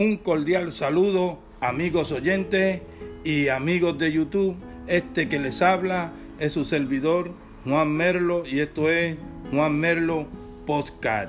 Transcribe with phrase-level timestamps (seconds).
[0.00, 2.80] Un cordial saludo, amigos oyentes
[3.22, 4.56] y amigos de YouTube.
[4.86, 7.32] Este que les habla es su servidor
[7.66, 9.18] Juan Merlo y esto es
[9.50, 10.26] Juan Merlo
[10.66, 11.28] Postcard.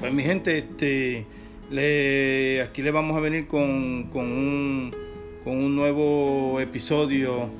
[0.00, 1.26] Pues mi gente, este,
[2.62, 4.90] aquí le vamos a venir con, con, un,
[5.44, 7.50] con un nuevo episodio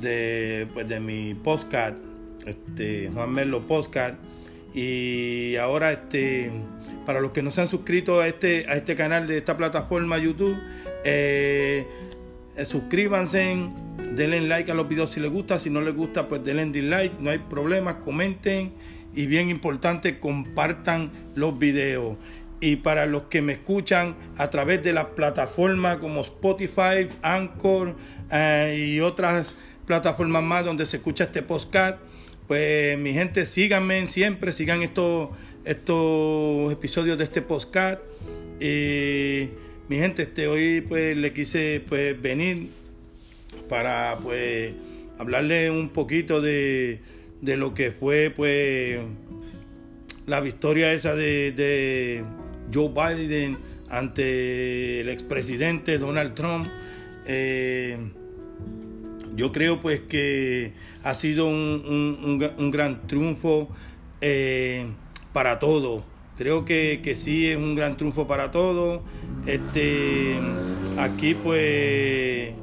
[0.00, 1.96] de, pues, de mi postcard,
[2.46, 4.14] este, Juan Merlo Postcard.
[4.72, 6.52] Y ahora, este,
[7.06, 10.18] para los que no se han suscrito a este, a este canal de esta plataforma
[10.18, 10.58] YouTube,
[11.04, 11.86] eh,
[12.56, 13.68] eh, suscríbanse,
[14.12, 17.18] denle like a los videos si les gusta, si no les gusta, pues denle dislike,
[17.20, 18.72] no hay problema, comenten
[19.14, 22.16] y bien importante, compartan los videos.
[22.60, 27.94] Y para los que me escuchan a través de las plataformas como Spotify, Anchor
[28.32, 29.54] eh, y otras
[29.86, 31.98] plataformas más donde se escucha este podcast,
[32.48, 35.30] pues mi gente, síganme siempre, sigan estos,
[35.66, 38.00] estos episodios de este podcast.
[38.60, 39.50] Y
[39.88, 42.68] mi gente, este, hoy pues le quise pues venir
[43.68, 44.72] para pues
[45.18, 47.00] hablarle un poquito de,
[47.40, 49.00] de lo que fue pues
[50.26, 52.24] la victoria esa de, de
[52.72, 56.66] Joe Biden ante el expresidente Donald Trump.
[57.26, 57.96] Eh,
[59.34, 60.72] yo creo pues que
[61.02, 63.68] ha sido un, un, gran triunfo
[64.20, 64.86] eh,
[65.36, 66.02] para todos.
[66.38, 69.02] Creo que, que, sí es un gran triunfo para todos.
[69.44, 70.38] Este,
[70.96, 72.54] aquí pues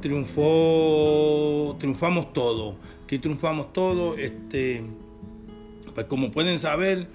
[0.00, 2.76] triunfó, triunfamos todos.
[3.04, 4.18] Aquí triunfamos todos.
[4.18, 4.84] Este,
[5.94, 7.08] pues como pueden saber,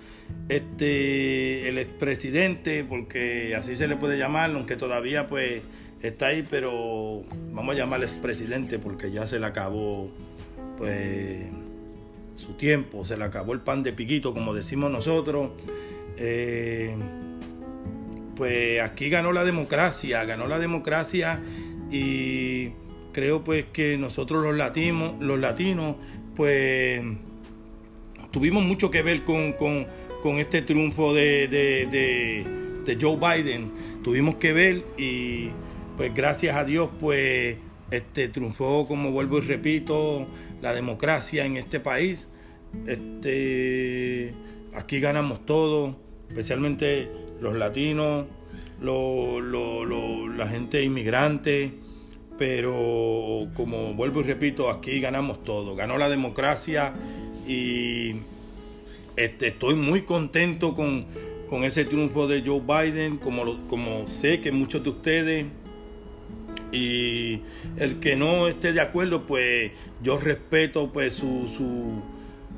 [0.47, 5.63] este, el expresidente, porque así se le puede llamar, aunque todavía pues
[6.03, 10.11] está ahí, pero vamos a llamarle expresidente porque ya se le acabó
[10.77, 11.47] pues
[12.35, 15.51] su tiempo, se le acabó el pan de piquito, como decimos nosotros.
[16.17, 16.95] Eh,
[18.35, 21.39] pues aquí ganó la democracia, ganó la democracia
[21.91, 22.71] y
[23.11, 25.95] creo pues que nosotros los latinos, los latinos,
[26.35, 27.01] pues
[28.31, 29.85] tuvimos mucho que ver con, con,
[30.23, 32.45] con este triunfo de, de,
[32.85, 33.71] de Joe Biden.
[34.03, 35.49] Tuvimos que ver y
[35.95, 37.57] pues gracias a Dios, pues
[37.93, 40.25] este, triunfó, como vuelvo y repito,
[40.61, 42.27] la democracia en este país.
[42.87, 44.33] Este,
[44.73, 45.95] aquí ganamos todo,
[46.27, 47.09] especialmente
[47.39, 48.25] los latinos,
[48.81, 51.73] la gente inmigrante,
[52.37, 55.75] pero como vuelvo y repito, aquí ganamos todo.
[55.75, 56.93] Ganó la democracia
[57.47, 58.15] y
[59.15, 61.05] este, estoy muy contento con,
[61.47, 65.45] con ese triunfo de Joe Biden, como, como sé que muchos de ustedes
[66.73, 67.41] y
[67.77, 72.01] el que no esté de acuerdo, pues yo respeto pues su, su,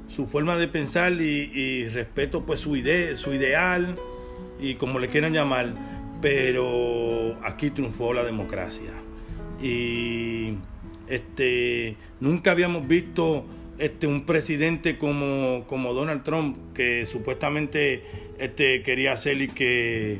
[0.07, 3.95] su forma de pensar y, respeto pues su idea, su ideal
[4.59, 5.73] y como le quieran llamar,
[6.21, 8.91] pero aquí triunfó la democracia.
[9.61, 10.53] Y
[11.09, 13.45] este nunca habíamos visto
[13.77, 18.03] este un presidente como, como Donald Trump que supuestamente
[18.39, 20.19] este quería hacer y que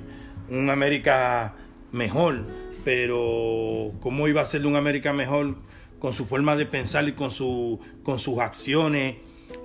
[0.50, 1.56] un América
[1.94, 2.46] mejor
[2.86, 5.56] pero cómo iba a ser de un América mejor
[5.98, 9.16] con su forma de pensar y con, su, con sus acciones.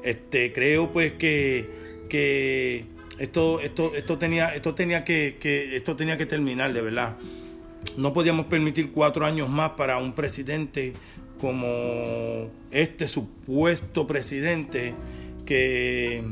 [0.02, 1.68] Este, creo pues que,
[2.08, 2.86] que
[3.18, 7.18] esto, esto, esto tenía, esto tenía que, que, esto tenía que terminar, de verdad.
[7.98, 10.94] No podíamos permitir cuatro años más para un presidente
[11.38, 14.94] como este supuesto presidente
[15.44, 16.22] que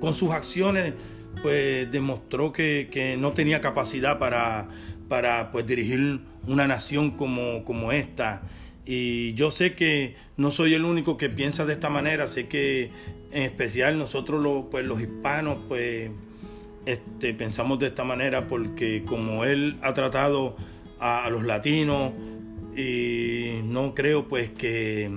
[0.00, 0.94] con sus acciones
[1.42, 4.68] pues demostró que, que no tenía capacidad para,
[5.10, 8.42] para pues, dirigir una nación como, como esta.
[8.86, 12.92] Y yo sé que no soy el único que piensa de esta manera, sé que
[13.32, 16.12] en especial nosotros los, pues, los hispanos pues,
[16.86, 20.56] este, pensamos de esta manera porque como él ha tratado
[21.00, 22.12] a, los latinos
[22.76, 25.10] y no creo pues que,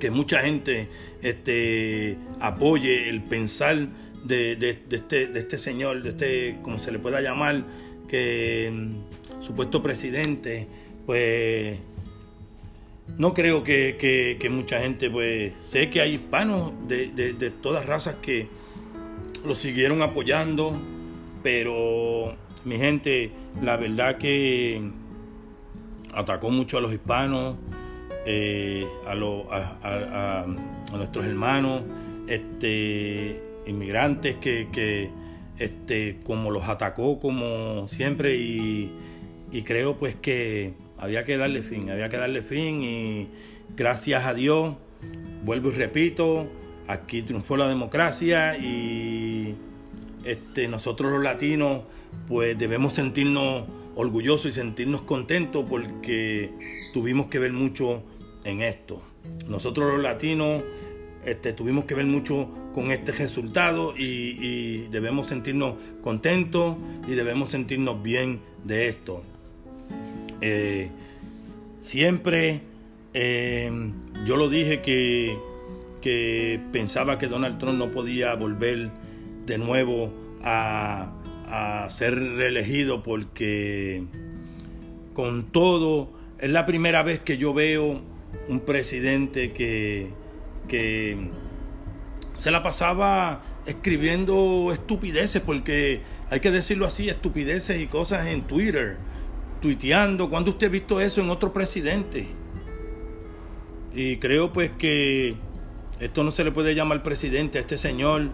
[0.00, 0.88] que mucha gente
[1.22, 3.88] este, apoye el pensar
[4.24, 7.64] de, de, este, de este señor, de este, como se le pueda llamar,
[8.06, 10.66] que mm, supuesto presidente,
[11.04, 11.78] pues
[13.18, 18.48] no creo que, mucha gente, pues sé que hay hispanos de, de, todas razas que
[19.44, 20.78] lo siguieron apoyando,
[21.42, 23.30] pero mi gente,
[23.62, 24.82] la verdad que
[26.12, 27.56] atacó mucho a los hispanos,
[28.26, 31.82] eh, a, a, a, nuestros hermanos,
[32.26, 35.10] este, inmigrantes que, que
[35.58, 38.92] este, como los atacó como siempre y,
[39.64, 43.28] creo pues que había que darle fin, había que darle fin y
[43.74, 44.74] gracias a Dios,
[45.44, 46.46] vuelvo y repito,
[46.86, 49.54] aquí triunfó la democracia y
[50.24, 51.82] este, nosotros los latinos
[52.28, 53.64] pues debemos sentirnos
[53.94, 56.50] orgullosos y sentirnos contentos porque
[56.92, 58.02] tuvimos que ver mucho
[58.44, 59.00] en esto.
[59.48, 60.62] Nosotros los latinos
[61.24, 66.76] este, tuvimos que ver mucho con este resultado y, debemos sentirnos contentos
[67.08, 69.22] y debemos sentirnos bien de esto.
[70.42, 70.90] Eh,
[71.80, 72.60] siempre
[73.14, 73.72] eh,
[74.26, 75.38] yo lo dije que,
[76.02, 78.90] que pensaba que Donald Trump no podía volver
[79.46, 80.12] de nuevo
[80.44, 81.14] a,
[81.48, 84.04] a ser reelegido porque
[85.14, 88.02] con todo es la primera vez que yo veo
[88.50, 90.08] un presidente que,
[90.68, 91.30] que
[92.36, 96.00] se la pasaba escribiendo estupideces, porque
[96.30, 98.98] hay que decirlo así, estupideces y cosas en Twitter,
[99.60, 100.30] tuiteando.
[100.30, 102.26] ¿Cuándo usted ha visto eso en otro presidente?
[103.94, 105.36] Y creo pues que
[106.00, 108.28] esto no se le puede llamar presidente a este señor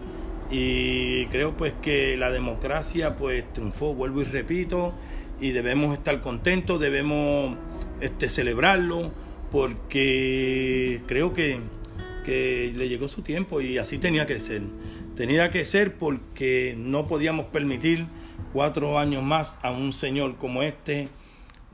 [0.51, 4.93] y creo pues que la democracia pues triunfó, vuelvo y repito,
[5.39, 7.55] y debemos estar contentos, debemos
[8.01, 9.11] este, celebrarlo,
[9.51, 11.59] porque creo que,
[12.23, 14.61] que le llegó su tiempo y así tenía que ser.
[15.15, 18.07] Tenía que ser porque no podíamos permitir
[18.51, 21.09] cuatro años más a un señor como este,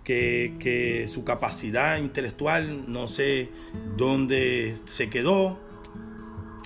[0.03, 3.49] que, que su capacidad intelectual no sé
[3.95, 5.57] dónde se quedó.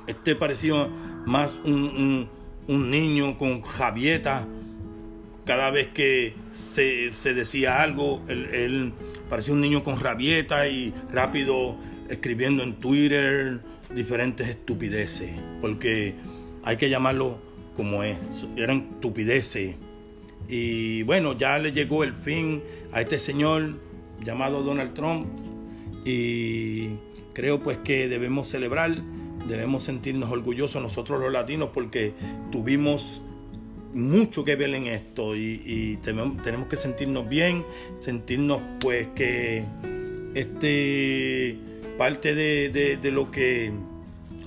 [0.08, 0.90] Este pareció
[1.26, 2.30] más un,
[2.68, 4.48] niño con javieta.
[5.46, 8.94] Cada vez que se, decía algo, él,
[9.30, 11.76] parecía un niño con rabieta y rápido
[12.10, 13.60] escribiendo en Twitter
[13.96, 15.32] diferentes estupideces,
[15.62, 16.16] porque
[16.64, 17.38] hay que llamarlo
[17.76, 18.18] como es,
[18.56, 19.76] eran estupideces.
[20.48, 22.62] Y bueno, ya le llegó el fin
[22.92, 23.80] a este señor
[24.24, 25.28] llamado Donald Trump
[26.06, 26.90] y
[27.34, 29.02] creo pues que debemos celebrar
[29.48, 32.14] debemos sentirnos orgullosos nosotros los latinos porque
[32.52, 33.22] tuvimos
[33.94, 37.64] mucho que ver en esto y, tenemos, que sentirnos bien,
[38.00, 39.66] sentirnos pues que
[40.34, 41.60] este
[41.98, 43.72] parte de, de, lo que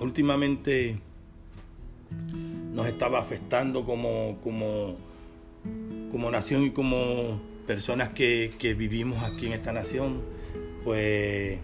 [0.00, 0.98] últimamente
[2.72, 4.96] nos estaba afectando como, como,
[6.10, 10.22] como nación y como personas que, que vivimos aquí en esta nación,
[10.84, 11.58] pues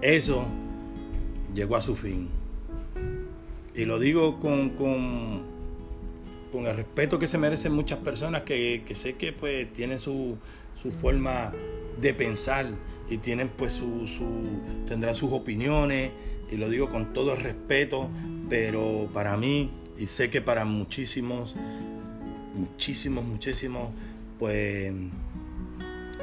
[0.00, 0.46] eso
[1.54, 2.28] llegó a su fin.
[3.74, 5.42] Y lo digo con, con,
[6.52, 10.36] con el respeto que se merecen muchas personas que, sé que pues tienen su,
[11.00, 11.52] forma
[12.00, 12.66] de pensar
[13.08, 14.06] y tienen pues su,
[14.86, 16.10] tendrán sus opiniones
[16.50, 18.08] y lo digo con todo el respeto,
[18.48, 21.54] pero para mí y sé que para muchísimos,
[22.54, 23.90] muchísimos, muchísimos,
[24.38, 24.92] pues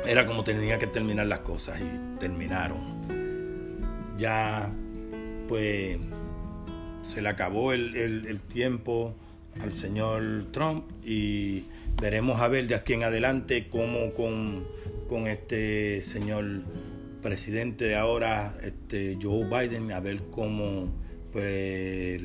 [0.05, 2.79] era como tenía que terminar las cosas y terminaron.
[4.17, 4.71] Ya
[5.47, 5.97] pues
[7.01, 9.15] se le acabó el, tiempo
[9.61, 11.65] al señor Trump y
[12.01, 14.65] veremos a ver de aquí en adelante cómo con,
[15.09, 16.45] con este señor
[17.23, 20.87] presidente de ahora, este Joe Biden, a ver cómo
[21.33, 22.21] pues,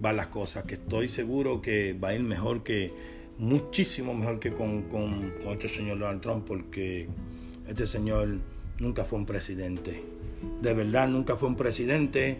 [0.00, 2.92] van las cosas, que estoy seguro que va a ir mejor que,
[3.38, 7.08] muchísimo mejor que con, con, con este señor Donald Trump, porque
[7.68, 8.38] este señor
[8.78, 10.02] nunca fue un presidente.
[10.60, 12.38] De verdad, nunca fue un presidente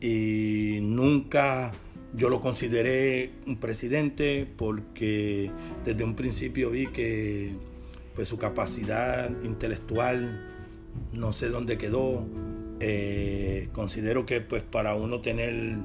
[0.00, 1.70] y nunca
[2.14, 5.50] yo lo consideré un presidente porque
[5.84, 7.69] desde un principio vi que
[8.20, 10.46] pues su capacidad intelectual
[11.14, 12.26] no sé dónde quedó.
[12.78, 15.78] Eh, considero que pues para uno tener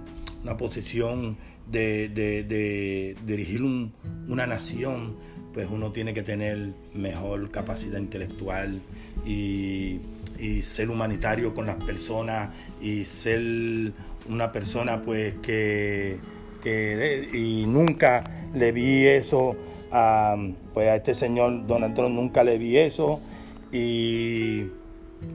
[0.43, 1.37] una posición
[1.71, 3.61] de, dirigir
[4.27, 5.15] una nación
[5.53, 8.81] pues uno tiene que tener mejor capacidad intelectual
[9.25, 10.01] y
[10.37, 12.49] y ser humanitario con las personas
[12.81, 13.93] y ser
[14.27, 16.19] una persona pues que,
[17.31, 19.55] y nunca le vi eso
[20.73, 23.21] pues a este señor Donald Trump, nunca le vi eso.
[23.71, 24.67] Y,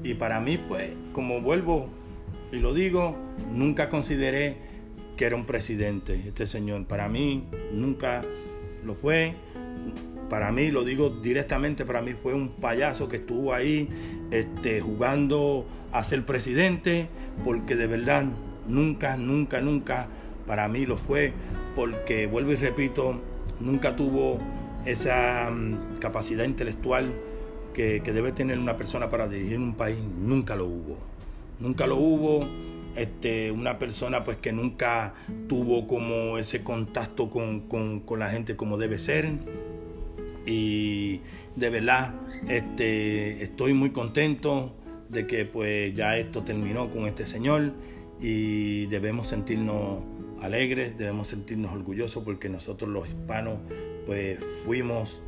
[0.04, 1.88] y para mí pues como vuelvo
[2.52, 3.16] y lo digo,
[3.52, 4.56] nunca consideré
[5.16, 8.22] que era un presidente este señor, para mí nunca
[8.84, 9.34] lo fue.
[10.28, 13.88] Para mí, lo digo directamente, para mí fue un payaso que estuvo ahí
[14.30, 17.08] este, jugando a ser presidente,
[17.44, 18.24] porque de verdad
[18.68, 20.06] nunca, nunca, nunca
[20.46, 21.32] para mí lo fue,
[21.74, 23.20] porque vuelvo y repito,
[23.60, 24.38] nunca tuvo
[24.84, 27.12] esa mm, capacidad intelectual
[27.74, 30.98] que, debe tener una persona para dirigir un país, nunca lo hubo.
[31.60, 32.46] Nunca lo hubo.
[32.96, 35.14] Este, una persona pues que nunca
[35.48, 39.38] tuvo como ese contacto con, con la gente como debe ser
[40.46, 41.20] y
[41.56, 42.14] de verdad
[42.48, 44.74] este, estoy muy contento
[45.08, 47.72] de que pues ya esto terminó con este señor
[48.20, 50.04] y debemos sentirnos
[50.40, 53.58] alegres, debemos sentirnos orgullosos porque nosotros los hispanos
[54.06, 55.20] pues fuimos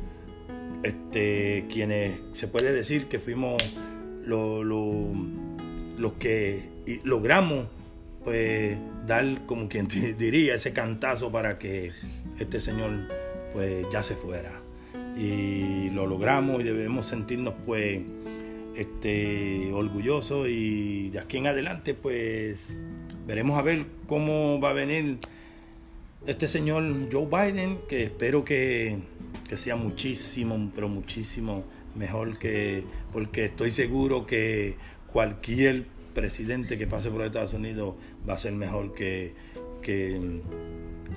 [0.83, 3.61] este, quienes se puede decir que fuimos
[4.25, 6.69] los que
[7.03, 7.67] logramos
[8.23, 11.91] pues dar como quien diría ese cantazo para que
[12.39, 12.91] este señor
[13.53, 14.61] pues ya se fuera.
[15.17, 18.01] Y lo logramos y debemos sentirnos pues
[18.75, 22.77] este orgullosos y de aquí en adelante pues
[23.25, 25.19] veremos a ver cómo va a venir
[26.25, 28.97] este señor Joe Biden que espero que,
[29.55, 31.63] sea muchísimo pero muchísimo
[31.93, 34.77] mejor que porque estoy seguro que
[35.11, 37.95] cualquier presidente que pase por Estados Unidos
[38.27, 39.35] va a ser mejor que,
[39.83, 40.41] que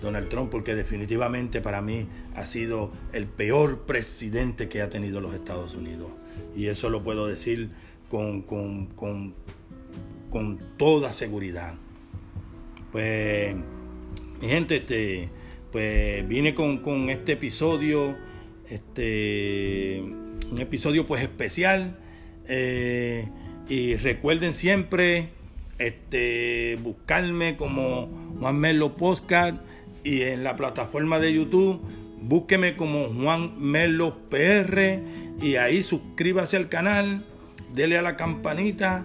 [0.02, 5.34] Donald Trump, porque definitivamente para mí ha sido el peor presidente que ha tenido los
[5.34, 6.10] Estados Unidos.
[6.54, 7.70] Y eso lo puedo decir
[8.08, 9.34] con, con, con,
[10.30, 11.74] con toda seguridad.
[12.96, 13.54] Pues,
[14.40, 15.28] mi gente, este,
[15.70, 18.16] pues vine con, con este episodio,
[18.70, 21.98] este, un episodio pues especial.
[22.48, 23.28] Eh,
[23.68, 25.28] y recuerden siempre
[25.78, 28.08] este, buscarme como
[28.40, 29.56] Juan Melo Postcard
[30.02, 31.82] y en la plataforma de YouTube
[32.22, 35.02] búsqueme como Juan Melo PR
[35.42, 37.22] y ahí suscríbase al canal,
[37.74, 39.04] dele a la campanita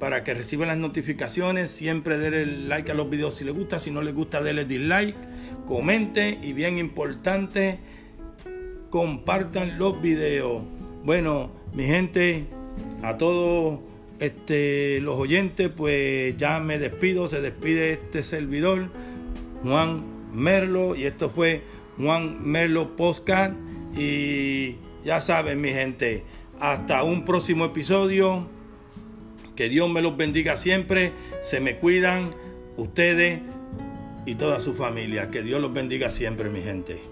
[0.00, 3.90] para que reciban las notificaciones, siempre denle like a los videos si les gusta, si
[3.90, 5.14] no les gusta denle dislike,
[5.66, 7.78] comente y bien importante,
[8.88, 10.62] compartan los videos.
[11.04, 12.46] Bueno, mi gente,
[13.02, 13.80] a todos
[14.20, 18.88] este, los oyentes, pues ya me despido, se despide este servidor,
[19.62, 20.02] Juan
[20.32, 21.62] Merlo, y esto fue
[21.98, 23.52] Juan Merlo Postcard.
[23.94, 26.24] Y ya saben, mi gente,
[26.58, 28.59] hasta un próximo episodio.
[29.60, 31.12] Que Dios me los bendiga siempre.
[31.42, 32.30] Se me cuidan
[32.78, 33.42] ustedes
[34.24, 35.28] y toda su familia.
[35.28, 37.09] Que Dios los bendiga siempre, mi gente.